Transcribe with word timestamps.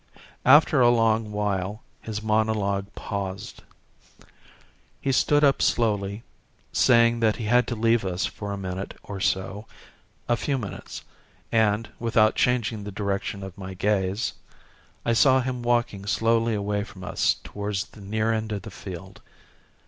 After 0.47 0.81
a 0.81 0.89
long 0.89 1.31
while 1.31 1.83
his 2.01 2.23
monologue 2.23 2.91
paused. 2.95 3.61
He 4.99 5.11
stood 5.11 5.43
up 5.43 5.61
slowly, 5.61 6.23
saying 6.71 7.19
that 7.19 7.35
he 7.35 7.45
had 7.45 7.67
to 7.67 7.75
leave 7.75 8.03
us 8.03 8.25
for 8.25 8.51
a 8.51 8.57
minute 8.57 8.97
or 9.03 9.19
so, 9.19 9.67
a 10.27 10.35
few 10.35 10.57
minutes, 10.57 11.03
and, 11.51 11.87
without 11.99 12.33
changing 12.33 12.83
the 12.83 12.91
direction 12.91 13.43
of 13.43 13.55
my 13.55 13.75
gaze, 13.75 14.33
I 15.05 15.13
saw 15.13 15.39
him 15.39 15.61
walking 15.61 16.07
slowly 16.07 16.55
away 16.55 16.83
from 16.83 17.03
us 17.03 17.35
towards 17.43 17.85
the 17.85 18.01
near 18.01 18.33
end 18.33 18.51
of 18.51 18.63
the 18.63 18.71
field. 18.71 19.21